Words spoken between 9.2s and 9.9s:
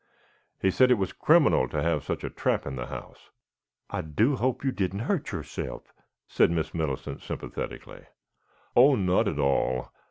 at all.